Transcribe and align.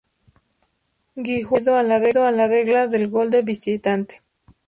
Guijuelo 1.15 1.83
debido 1.87 2.25
a 2.25 2.31
la 2.31 2.47
regla 2.47 2.87
del 2.87 3.07
gol 3.07 3.29
de 3.29 3.43
visitante. 3.43 4.23